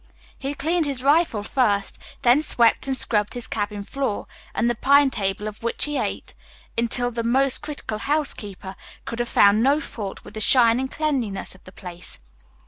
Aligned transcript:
He 0.35 0.47
had 0.47 0.57
cleaned 0.57 0.87
his 0.87 1.03
rifle 1.03 1.43
first, 1.43 1.99
then 2.23 2.41
swept 2.41 2.87
and 2.87 2.97
scrubbed 2.97 3.35
his 3.35 3.45
cabin 3.45 3.83
floor, 3.83 4.25
and 4.55 4.67
the 4.67 4.73
pine 4.73 5.11
table 5.11 5.47
off 5.47 5.61
which 5.61 5.85
he 5.85 5.99
ate, 5.99 6.33
until 6.75 7.11
the 7.11 7.23
most 7.23 7.59
critical 7.59 7.99
housekeeper 7.99 8.75
could 9.05 9.19
have 9.19 9.29
found 9.29 9.61
no 9.61 9.79
fault 9.79 10.23
with 10.23 10.33
the 10.33 10.41
shining 10.41 10.87
cleanliness 10.87 11.53
of 11.53 11.63
the 11.65 11.71
place. 11.71 12.17